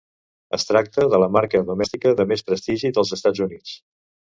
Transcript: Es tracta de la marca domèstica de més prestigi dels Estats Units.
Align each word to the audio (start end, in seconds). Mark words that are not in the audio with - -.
Es 0.57 0.65
tracta 0.69 1.05
de 1.11 1.21
la 1.25 1.29
marca 1.37 1.63
domèstica 1.69 2.17
de 2.23 2.29
més 2.35 2.47
prestigi 2.51 2.95
dels 2.99 3.17
Estats 3.23 3.49
Units. 3.51 3.81